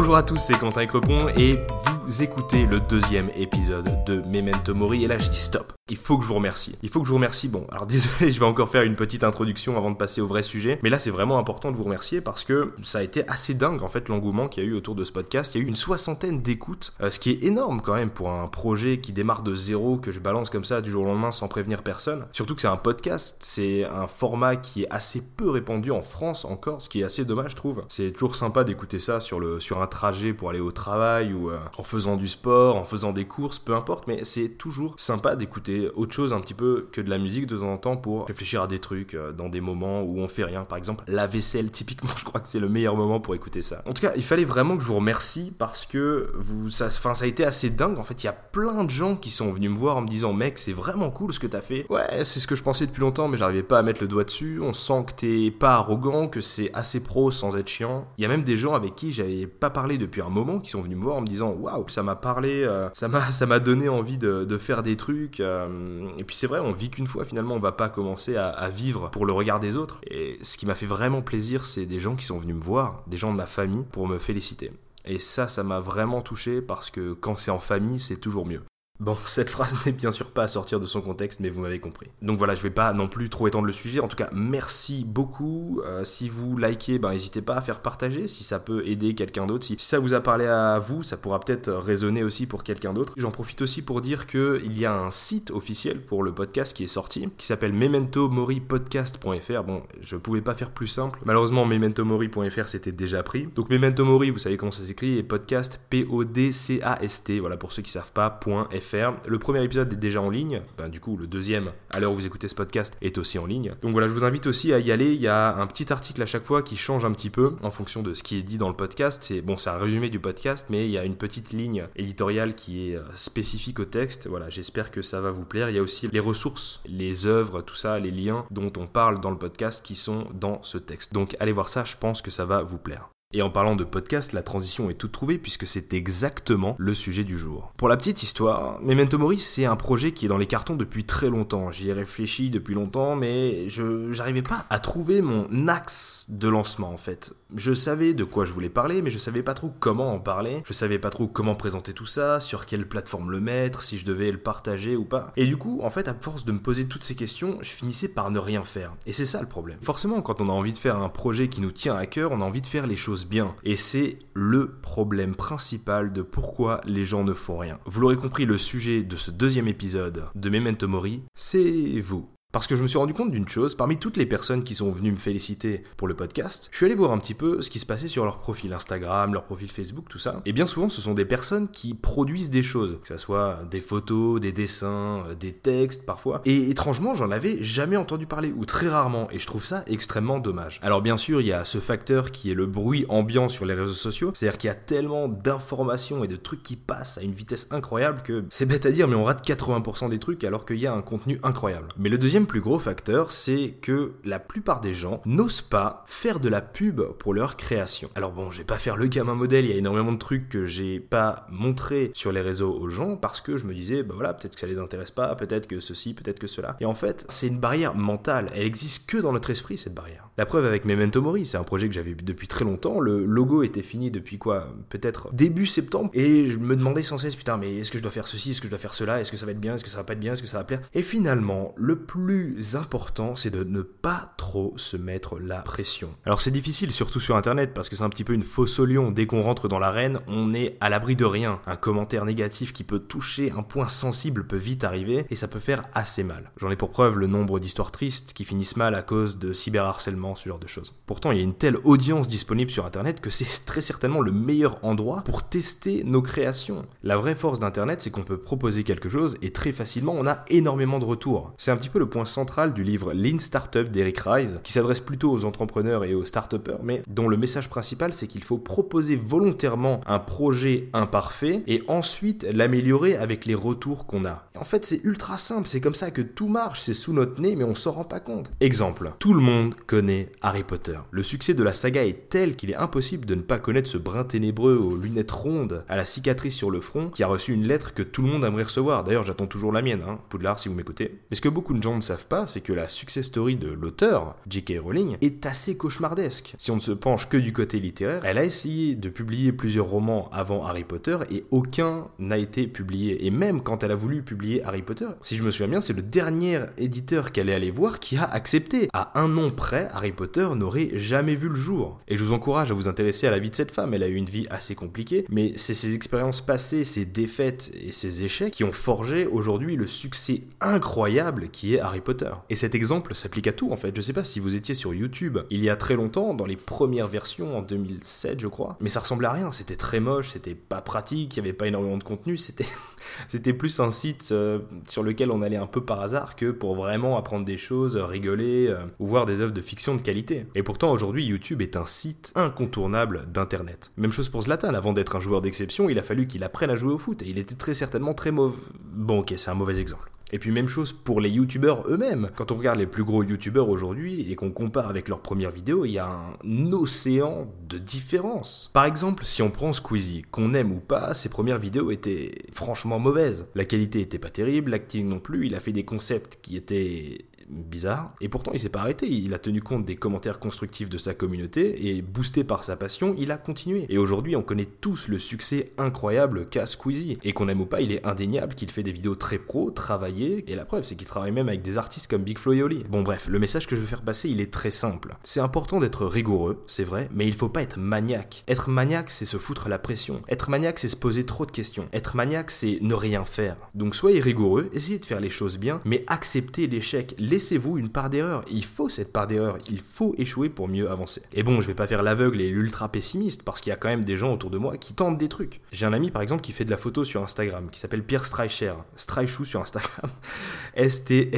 [0.00, 1.58] Bonjour à tous, c'est Quentin Crepon et
[2.06, 5.74] vous écoutez le deuxième épisode de Memento Mori et là je dis stop.
[5.90, 6.76] Il faut que je vous remercie.
[6.82, 7.48] Il faut que je vous remercie.
[7.48, 10.44] Bon, alors désolé, je vais encore faire une petite introduction avant de passer au vrai
[10.44, 10.78] sujet.
[10.82, 13.82] Mais là, c'est vraiment important de vous remercier parce que ça a été assez dingue,
[13.82, 15.54] en fait, l'engouement qu'il y a eu autour de ce podcast.
[15.54, 18.30] Il y a eu une soixantaine d'écoutes, euh, ce qui est énorme quand même pour
[18.30, 21.32] un projet qui démarre de zéro, que je balance comme ça du jour au lendemain
[21.32, 22.26] sans prévenir personne.
[22.32, 26.44] Surtout que c'est un podcast, c'est un format qui est assez peu répandu en France
[26.44, 27.82] encore, ce qui est assez dommage, je trouve.
[27.88, 31.50] C'est toujours sympa d'écouter ça sur, le, sur un trajet pour aller au travail ou
[31.50, 35.34] euh, en faisant du sport, en faisant des courses, peu importe, mais c'est toujours sympa
[35.34, 38.26] d'écouter autre chose un petit peu que de la musique de temps en temps pour
[38.26, 40.64] réfléchir à des trucs euh, dans des moments où on fait rien.
[40.64, 43.82] Par exemple, la vaisselle, typiquement, je crois que c'est le meilleur moment pour écouter ça.
[43.86, 47.14] En tout cas, il fallait vraiment que je vous remercie parce que vous, ça, enfin,
[47.14, 47.98] ça a été assez dingue.
[47.98, 50.08] En fait, il y a plein de gens qui sont venus me voir en me
[50.08, 51.86] disant, mec, c'est vraiment cool ce que t'as fait.
[51.88, 54.24] Ouais, c'est ce que je pensais depuis longtemps, mais j'arrivais pas à mettre le doigt
[54.24, 54.60] dessus.
[54.62, 58.06] On sent que t'es pas arrogant, que c'est assez pro sans être chiant.
[58.18, 60.70] Il y a même des gens avec qui j'avais pas parlé depuis un moment qui
[60.70, 63.46] sont venus me voir en me disant, waouh, ça m'a parlé, euh, ça m'a, ça
[63.46, 65.40] m'a donné envie de, de, faire des trucs.
[65.40, 65.68] Euh,
[66.18, 69.10] et puis c'est vrai, on vit qu'une fois finalement, on va pas commencer à, vivre
[69.10, 70.00] pour le regard des autres.
[70.06, 73.02] Et ce qui m'a fait vraiment plaisir, c'est des gens qui sont venus me voir,
[73.06, 74.72] des gens de ma famille, pour me féliciter.
[75.04, 78.62] Et ça, ça m'a vraiment touché parce que quand c'est en famille, c'est toujours mieux.
[79.00, 81.80] Bon, cette phrase n'est bien sûr pas à sortir de son contexte, mais vous m'avez
[81.80, 82.08] compris.
[82.20, 84.00] Donc voilà, je vais pas non plus trop étendre le sujet.
[84.00, 85.80] En tout cas, merci beaucoup.
[85.86, 89.46] Euh, si vous likez, ben n'hésitez pas à faire partager si ça peut aider quelqu'un
[89.46, 89.64] d'autre.
[89.64, 93.14] Si ça vous a parlé à vous, ça pourra peut-être résonner aussi pour quelqu'un d'autre.
[93.16, 96.84] J'en profite aussi pour dire qu'il y a un site officiel pour le podcast qui
[96.84, 99.62] est sorti, qui s'appelle mementomoripodcast.fr.
[99.64, 101.20] Bon, je pouvais pas faire plus simple.
[101.24, 103.48] Malheureusement, mementomori.fr c'était déjà pris.
[103.54, 107.40] Donc Memento Mori, vous savez comment ça s'écrit, et podcast P-O-D-C-A-S-T.
[107.40, 108.89] Voilà pour ceux qui savent pas, .fr
[109.26, 110.62] le premier épisode est déjà en ligne.
[110.78, 113.46] Ben, du coup, le deuxième, à l'heure où vous écoutez ce podcast, est aussi en
[113.46, 113.74] ligne.
[113.82, 115.12] Donc voilà, je vous invite aussi à y aller.
[115.14, 117.70] Il y a un petit article à chaque fois qui change un petit peu en
[117.70, 119.22] fonction de ce qui est dit dans le podcast.
[119.22, 122.54] C'est bon, c'est un résumé du podcast, mais il y a une petite ligne éditoriale
[122.54, 124.26] qui est euh, spécifique au texte.
[124.26, 125.70] Voilà, j'espère que ça va vous plaire.
[125.70, 129.20] Il y a aussi les ressources, les œuvres, tout ça, les liens dont on parle
[129.20, 131.12] dans le podcast qui sont dans ce texte.
[131.12, 133.10] Donc allez voir ça, je pense que ça va vous plaire.
[133.32, 137.22] Et en parlant de podcast, la transition est toute trouvée puisque c'est exactement le sujet
[137.22, 137.72] du jour.
[137.76, 141.04] Pour la petite histoire, Memento Mori, c'est un projet qui est dans les cartons depuis
[141.04, 141.70] très longtemps.
[141.70, 146.90] J'y ai réfléchi depuis longtemps, mais je j'arrivais pas à trouver mon axe de lancement
[146.90, 147.34] en fait.
[147.56, 150.62] Je savais de quoi je voulais parler, mais je savais pas trop comment en parler.
[150.66, 154.04] Je savais pas trop comment présenter tout ça, sur quelle plateforme le mettre, si je
[154.04, 155.32] devais le partager ou pas.
[155.36, 158.08] Et du coup, en fait, à force de me poser toutes ces questions, je finissais
[158.08, 158.94] par ne rien faire.
[159.06, 159.78] Et c'est ça le problème.
[159.82, 162.40] Forcément, quand on a envie de faire un projet qui nous tient à cœur, on
[162.40, 163.54] a envie de faire les choses bien.
[163.64, 167.78] Et c'est le problème principal de pourquoi les gens ne font rien.
[167.86, 172.28] Vous l'aurez compris, le sujet de ce deuxième épisode de Memento Mori, c'est vous.
[172.52, 174.90] Parce que je me suis rendu compte d'une chose, parmi toutes les personnes qui sont
[174.90, 177.78] venues me féliciter pour le podcast, je suis allé voir un petit peu ce qui
[177.78, 180.42] se passait sur leur profil Instagram, leur profil Facebook, tout ça.
[180.44, 183.80] Et bien souvent, ce sont des personnes qui produisent des choses, que ce soit des
[183.80, 186.42] photos, des dessins, euh, des textes parfois.
[186.44, 190.40] Et étrangement, j'en avais jamais entendu parler, ou très rarement, et je trouve ça extrêmement
[190.40, 190.80] dommage.
[190.82, 193.74] Alors bien sûr, il y a ce facteur qui est le bruit ambiant sur les
[193.74, 197.32] réseaux sociaux, c'est-à-dire qu'il y a tellement d'informations et de trucs qui passent à une
[197.32, 200.80] vitesse incroyable que c'est bête à dire, mais on rate 80% des trucs alors qu'il
[200.80, 201.86] y a un contenu incroyable.
[201.96, 206.40] Mais le deuxième plus gros facteur, c'est que la plupart des gens n'osent pas faire
[206.40, 208.10] de la pub pour leur création.
[208.14, 210.48] Alors bon, je vais pas faire le gamin modèle, il y a énormément de trucs
[210.48, 214.14] que j'ai pas montré sur les réseaux aux gens parce que je me disais, bah
[214.14, 216.76] voilà, peut-être que ça les intéresse pas, peut-être que ceci, peut-être que cela.
[216.80, 220.28] Et en fait, c'est une barrière mentale, elle existe que dans notre esprit cette barrière.
[220.38, 223.62] La preuve avec Memento Mori, c'est un projet que j'avais depuis très longtemps, le logo
[223.62, 224.68] était fini depuis quoi?
[224.88, 228.12] Peut-être début septembre, et je me demandais sans cesse, putain, mais est-ce que je dois
[228.12, 229.84] faire ceci, est-ce que je dois faire cela, est-ce que ça va être bien, est-ce
[229.84, 230.80] que ça va pas être bien, est-ce que ça va plaire?
[230.94, 232.29] Et finalement, le plus
[232.74, 236.10] important, c'est de ne pas trop se mettre la pression.
[236.24, 238.84] Alors c'est difficile, surtout sur Internet, parce que c'est un petit peu une fausse au
[238.84, 239.10] lion.
[239.10, 241.60] Dès qu'on rentre dans l'arène, on est à l'abri de rien.
[241.66, 245.58] Un commentaire négatif qui peut toucher un point sensible peut vite arriver, et ça peut
[245.58, 246.50] faire assez mal.
[246.56, 250.34] J'en ai pour preuve le nombre d'histoires tristes qui finissent mal à cause de cyberharcèlement,
[250.34, 250.94] ce genre de choses.
[251.06, 254.32] Pourtant, il y a une telle audience disponible sur Internet que c'est très certainement le
[254.32, 256.82] meilleur endroit pour tester nos créations.
[257.02, 260.44] La vraie force d'Internet, c'est qu'on peut proposer quelque chose, et très facilement, on a
[260.48, 261.52] énormément de retours.
[261.56, 265.00] C'est un petit peu le point central du livre Lean Startup d'Eric Rise, qui s'adresse
[265.00, 266.50] plutôt aux entrepreneurs et aux start
[266.82, 272.46] mais dont le message principal c'est qu'il faut proposer volontairement un projet imparfait et ensuite
[272.52, 274.44] l'améliorer avec les retours qu'on a.
[274.56, 277.56] en fait, c'est ultra simple, c'est comme ça que tout marche, c'est sous notre nez,
[277.56, 278.50] mais on s'en rend pas compte.
[278.60, 280.98] Exemple, tout le monde connaît Harry Potter.
[281.10, 283.98] Le succès de la saga est tel qu'il est impossible de ne pas connaître ce
[283.98, 287.66] brin ténébreux aux lunettes rondes, à la cicatrice sur le front, qui a reçu une
[287.66, 289.04] lettre que tout le monde aimerait recevoir.
[289.04, 290.18] D'ailleurs, j'attends toujours la mienne, hein.
[290.28, 291.20] Poudlard, si vous m'écoutez.
[291.30, 293.68] Mais ce que beaucoup de gens ne savent pas, c'est que la success story de
[293.68, 294.80] l'auteur, J.K.
[294.82, 296.54] Rowling, est assez cauchemardesque.
[296.58, 299.86] Si on ne se penche que du côté littéraire, elle a essayé de publier plusieurs
[299.86, 303.26] romans avant Harry Potter et aucun n'a été publié.
[303.26, 305.92] Et même quand elle a voulu publier Harry Potter, si je me souviens bien, c'est
[305.92, 308.88] le dernier éditeur qu'elle est allée voir qui a accepté.
[308.92, 312.00] À un nom près, Harry Potter n'aurait jamais vu le jour.
[312.08, 313.94] Et je vous encourage à vous intéresser à la vie de cette femme.
[313.94, 317.92] Elle a eu une vie assez compliquée, mais c'est ses expériences passées, ses défaites et
[317.92, 321.99] ses échecs qui ont forgé aujourd'hui le succès incroyable qui est Harry
[322.48, 323.94] Et cet exemple s'applique à tout en fait.
[323.94, 326.56] Je sais pas si vous étiez sur YouTube il y a très longtemps, dans les
[326.56, 329.52] premières versions en 2007 je crois, mais ça ressemblait à rien.
[329.52, 332.66] C'était très moche, c'était pas pratique, il y avait pas énormément de contenu, c'était
[333.28, 336.74] c'était plus un site euh, sur lequel on allait un peu par hasard que pour
[336.74, 340.46] vraiment apprendre des choses, rigoler euh, ou voir des œuvres de fiction de qualité.
[340.54, 343.92] Et pourtant aujourd'hui YouTube est un site incontournable d'internet.
[343.96, 346.76] Même chose pour Zlatan, avant d'être un joueur d'exception, il a fallu qu'il apprenne à
[346.76, 348.56] jouer au foot et il était très certainement très mauvais.
[348.92, 350.10] Bon ok, c'est un mauvais exemple.
[350.32, 352.30] Et puis même chose pour les youtubeurs eux-mêmes.
[352.36, 355.84] Quand on regarde les plus gros youtubeurs aujourd'hui et qu'on compare avec leurs premières vidéos,
[355.84, 358.70] il y a un océan de différence.
[358.72, 362.98] Par exemple, si on prend Squeezie, qu'on aime ou pas, ses premières vidéos étaient franchement
[362.98, 363.46] mauvaises.
[363.54, 367.18] La qualité était pas terrible, l'acting non plus, il a fait des concepts qui étaient
[367.50, 368.14] bizarre.
[368.20, 369.08] Et pourtant, il s'est pas arrêté.
[369.10, 373.14] Il a tenu compte des commentaires constructifs de sa communauté et, boosté par sa passion,
[373.18, 373.86] il a continué.
[373.88, 377.18] Et aujourd'hui, on connaît tous le succès incroyable qu'a Squeezie.
[377.24, 380.44] Et qu'on aime ou pas, il est indéniable qu'il fait des vidéos très pro, travaillées.
[380.50, 382.50] Et la preuve, c'est qu'il travaille même avec des artistes comme Big Flo.
[382.90, 385.14] Bon, bref, le message que je veux faire passer, il est très simple.
[385.22, 388.44] C'est important d'être rigoureux, c'est vrai, mais il faut pas être maniaque.
[388.48, 390.20] Être maniaque, c'est se foutre la pression.
[390.28, 391.88] Être maniaque, c'est se poser trop de questions.
[391.92, 393.56] Être maniaque, c'est ne rien faire.
[393.74, 398.10] Donc soyez rigoureux, essayez de faire les choses bien, mais acceptez l'échec laissez-vous une part
[398.10, 398.44] d'erreur.
[398.50, 399.56] Il faut cette part d'erreur.
[399.70, 401.22] Il faut échouer pour mieux avancer.
[401.32, 403.88] Et bon, je vais pas faire l'aveugle et l'ultra pessimiste parce qu'il y a quand
[403.88, 405.62] même des gens autour de moi qui tentent des trucs.
[405.72, 408.26] J'ai un ami par exemple qui fait de la photo sur Instagram qui s'appelle Pierre
[408.26, 408.74] Streicher.
[408.94, 410.10] Streichou sur Instagram.
[410.74, 411.30] S-T-R-E-I-C-H-O-U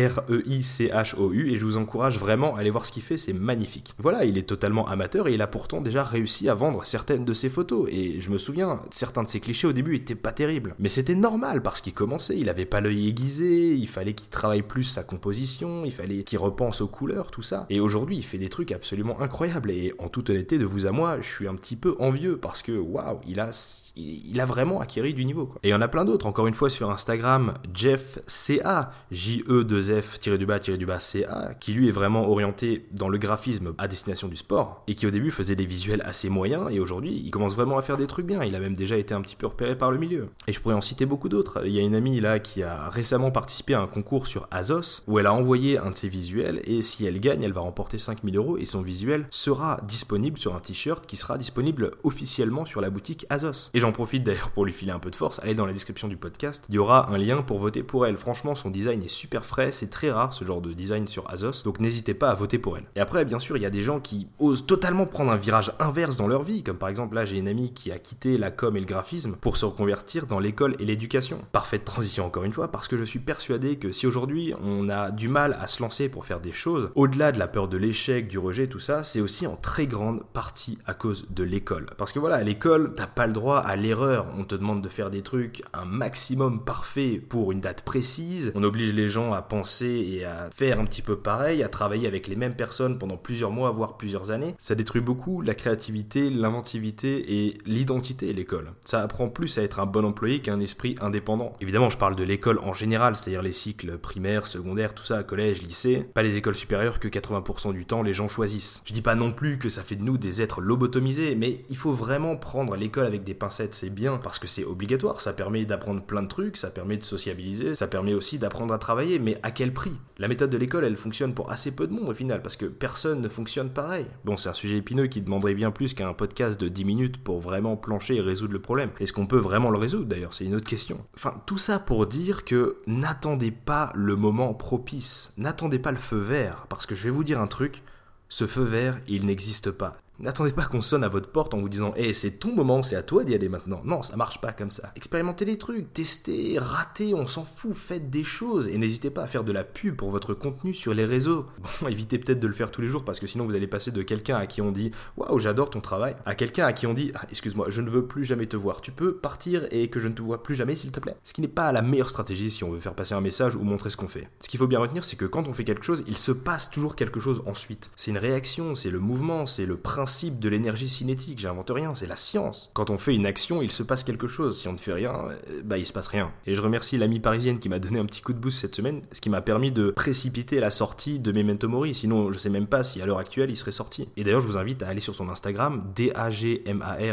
[1.53, 3.95] et je vous encourage vraiment à aller voir ce qu'il fait, c'est magnifique.
[3.99, 7.33] Voilà, il est totalement amateur et il a pourtant déjà réussi à vendre certaines de
[7.33, 7.89] ses photos.
[7.93, 10.75] Et je me souviens, certains de ses clichés au début étaient pas terribles.
[10.81, 14.63] Mais c'était normal parce qu'il commençait, il avait pas l'œil aiguisé, il fallait qu'il travaille
[14.63, 17.67] plus sa composition fallait qu'il repense aux couleurs, tout ça.
[17.71, 19.71] Et aujourd'hui, il fait des trucs absolument incroyables.
[19.71, 22.63] Et en toute honnêteté, de vous à moi, je suis un petit peu envieux parce
[22.63, 23.51] que waouh, il a,
[23.97, 25.55] il a vraiment acquéri du niveau.
[25.63, 26.27] Et il y en a plein d'autres.
[26.27, 33.09] Encore une fois, sur Instagram, Jeff CA, J-E-2-F-du-bas-du-bas CA, qui lui est vraiment orienté dans
[33.09, 36.69] le graphisme à destination du sport et qui au début faisait des visuels assez moyens.
[36.71, 38.43] Et aujourd'hui, il commence vraiment à faire des trucs bien.
[38.45, 40.29] Il a même déjà été un petit peu repéré par le milieu.
[40.47, 41.67] Et je pourrais en citer beaucoup d'autres.
[41.67, 45.03] Il y a une amie là qui a récemment participé à un concours sur Azos
[45.07, 47.99] où elle a envoyer un de ses visuels et si elle gagne, elle va remporter
[47.99, 52.81] 5000 euros et son visuel sera disponible sur un t-shirt qui sera disponible officiellement sur
[52.81, 53.71] la boutique Azos.
[53.75, 56.09] Et j'en profite d'ailleurs pour lui filer un peu de force, allez dans la description
[56.09, 58.17] du podcast, il y aura un lien pour voter pour elle.
[58.17, 61.63] Franchement, son design est super frais, c'est très rare ce genre de design sur Azos,
[61.65, 62.85] donc n'hésitez pas à voter pour elle.
[62.97, 65.73] Et après, bien sûr, il y a des gens qui osent totalement prendre un virage
[65.79, 68.51] inverse dans leur vie, comme par exemple là, j'ai une amie qui a quitté la
[68.51, 71.41] com et le graphisme pour se reconvertir dans l'école et l'éducation.
[71.53, 75.11] Parfaite transition encore une fois, parce que je suis persuadé que si aujourd'hui on a
[75.11, 78.29] du mal à se lancer pour faire des choses, au-delà de la peur de l'échec,
[78.29, 81.87] du rejet, tout ça, c'est aussi en très grande partie à cause de l'école.
[81.97, 84.27] Parce que voilà, à l'école, t'as pas le droit à l'erreur.
[84.39, 88.53] On te demande de faire des trucs un maximum parfait pour une date précise.
[88.55, 92.07] On oblige les gens à penser et à faire un petit peu pareil, à travailler
[92.07, 94.55] avec les mêmes personnes pendant plusieurs mois, voire plusieurs années.
[94.59, 98.73] Ça détruit beaucoup la créativité, l'inventivité et l'identité, l'école.
[98.85, 101.53] Ça apprend plus à être un bon employé qu'un esprit indépendant.
[101.61, 105.52] Évidemment, je parle de l'école en général, c'est-à-dire les cycles primaires, secondaires, tout ça, collège,
[105.61, 108.83] lycée, pas les écoles supérieures que 80% du temps les gens choisissent.
[108.87, 111.77] Je dis pas non plus que ça fait de nous des êtres lobotomisés, mais il
[111.77, 115.65] faut vraiment prendre l'école avec des pincettes, c'est bien, parce que c'est obligatoire, ça permet
[115.65, 119.39] d'apprendre plein de trucs, ça permet de sociabiliser, ça permet aussi d'apprendre à travailler, mais
[119.43, 119.93] à quel prix?
[120.19, 122.67] La méthode de l'école, elle fonctionne pour assez peu de monde au final, parce que
[122.67, 124.07] personne ne fonctionne pareil.
[124.25, 127.41] Bon, c'est un sujet épineux qui demanderait bien plus qu'un podcast de 10 minutes pour
[127.41, 128.91] vraiment plancher et résoudre le problème.
[129.01, 130.35] Est-ce qu'on peut vraiment le résoudre d'ailleurs?
[130.35, 130.99] C'est une autre question.
[131.17, 136.19] Enfin, tout ça pour dire que n'attendez pas le moment propice, n'attendez pas le feu
[136.19, 137.83] vert, parce que je vais vous dire un truc,
[138.29, 139.97] ce feu vert, il n'existe pas.
[140.21, 142.97] N'attendez pas qu'on sonne à votre porte en vous disant Eh, c'est ton moment, c'est
[142.97, 143.81] à toi d'y aller maintenant.
[143.85, 144.93] Non, ça marche pas comme ça.
[144.95, 148.69] Expérimentez les trucs, testez, ratez, on s'en fout, faites des choses.
[148.69, 151.47] Et n'hésitez pas à faire de la pub pour votre contenu sur les réseaux.
[151.81, 153.91] Bon, évitez peut-être de le faire tous les jours parce que sinon vous allez passer
[153.91, 156.95] de quelqu'un à qui on dit Waouh, j'adore ton travail, à quelqu'un à qui on
[156.95, 158.83] dit ah, Excuse-moi, je ne veux plus jamais te voir.
[158.83, 161.17] Tu peux partir et que je ne te vois plus jamais, s'il te plaît.
[161.25, 163.63] Ce qui n'est pas la meilleure stratégie si on veut faire passer un message ou
[163.63, 164.29] montrer ce qu'on fait.
[164.41, 166.71] Ce qu'il faut bien retenir, c'est que quand on fait quelque chose, il se passe
[166.71, 167.91] toujours quelque chose ensuite.
[167.97, 171.95] C'est une réaction, c'est le mouvement, c'est le principe principe de l'énergie cinétique, j'invente rien,
[171.95, 172.73] c'est la science.
[172.75, 174.61] Quand on fait une action, il se passe quelque chose.
[174.61, 176.33] Si on ne fait rien, euh, bah il se passe rien.
[176.45, 179.03] Et je remercie l'amie parisienne qui m'a donné un petit coup de boost cette semaine,
[179.13, 181.95] ce qui m'a permis de précipiter la sortie de Memento Mori.
[181.95, 184.09] Sinon, je sais même pas si à l'heure actuelle il serait sorti.
[184.17, 187.13] Et d'ailleurs, je vous invite à aller sur son Instagram, D-A-G-M-A-R-CSTR,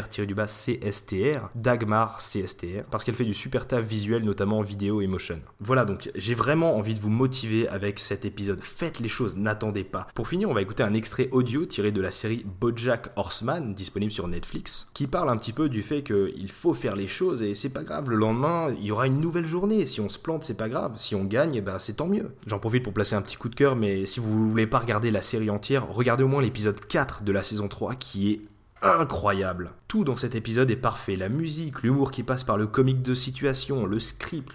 [1.54, 5.38] Dagmar CSTR, parce qu'elle fait du super taf visuel, notamment en vidéo et motion.
[5.60, 8.58] Voilà, donc j'ai vraiment envie de vous motiver avec cet épisode.
[8.60, 10.08] Faites les choses, n'attendez pas.
[10.12, 12.79] Pour finir, on va écouter un extrait audio tiré de la série Bojack
[13.16, 17.06] Horseman, disponible sur Netflix, qui parle un petit peu du fait qu'il faut faire les
[17.06, 19.86] choses et c'est pas grave, le lendemain, il y aura une nouvelle journée.
[19.86, 20.94] Si on se plante, c'est pas grave.
[20.96, 22.30] Si on gagne, bah, c'est tant mieux.
[22.46, 25.10] J'en profite pour placer un petit coup de cœur, mais si vous voulez pas regarder
[25.10, 28.40] la série entière, regardez au moins l'épisode 4 de la saison 3 qui est
[28.82, 29.72] incroyable.
[29.88, 31.16] Tout dans cet épisode est parfait.
[31.16, 34.54] La musique, l'humour qui passe par le comique de situation, le script,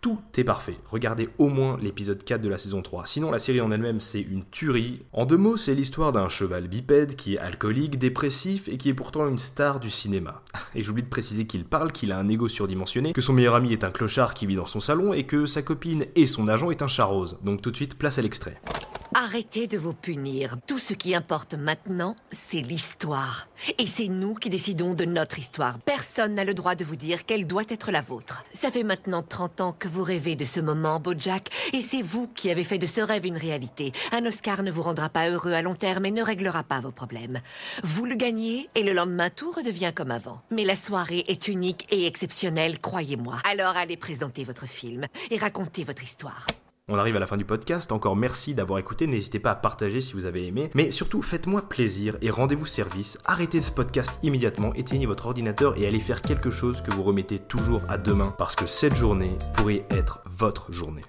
[0.00, 0.78] tout est parfait.
[0.86, 3.06] Regardez au moins l'épisode 4 de la saison 3.
[3.06, 5.02] Sinon, la série en elle-même, c'est une tuerie.
[5.12, 8.94] En deux mots, c'est l'histoire d'un cheval bipède qui est alcoolique, dépressif et qui est
[8.94, 10.42] pourtant une star du cinéma.
[10.74, 13.72] Et j'oublie de préciser qu'il parle, qu'il a un ego surdimensionné, que son meilleur ami
[13.72, 16.70] est un clochard qui vit dans son salon et que sa copine et son agent
[16.70, 17.38] est un chat rose.
[17.44, 18.60] Donc tout de suite, place à l'extrait.
[19.12, 20.56] Arrêtez de vous punir.
[20.68, 23.48] Tout ce qui importe maintenant, c'est l'histoire.
[23.78, 25.80] Et c'est nous qui décidons de notre histoire.
[25.80, 28.44] Personne n'a le droit de vous dire quelle doit être la vôtre.
[28.54, 32.28] Ça fait maintenant 30 ans que vous rêvez de ce moment, Bojack, et c'est vous
[32.28, 33.90] qui avez fait de ce rêve une réalité.
[34.12, 36.92] Un Oscar ne vous rendra pas heureux à long terme et ne réglera pas vos
[36.92, 37.40] problèmes.
[37.82, 40.40] Vous le gagnez et le lendemain tout redevient comme avant.
[40.52, 43.38] Mais la soirée est unique et exceptionnelle, croyez-moi.
[43.42, 46.46] Alors allez présenter votre film et racontez votre histoire.
[46.92, 50.00] On arrive à la fin du podcast, encore merci d'avoir écouté, n'hésitez pas à partager
[50.00, 54.74] si vous avez aimé, mais surtout faites-moi plaisir et rendez-vous service, arrêtez ce podcast immédiatement,
[54.74, 58.56] éteignez votre ordinateur et allez faire quelque chose que vous remettez toujours à demain, parce
[58.56, 61.02] que cette journée pourrait être votre journée.